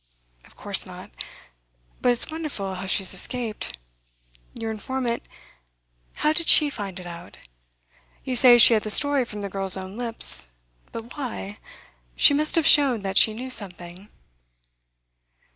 [0.45, 1.11] 'Of course not.
[2.01, 3.77] But it's wonderful how she has escaped.
[4.59, 5.21] Your informant
[6.15, 7.37] how did she find it out?
[8.23, 10.47] You say she had the story from the girl's own lips.
[10.91, 11.59] But why?
[12.15, 14.09] She must have shown that she knew something.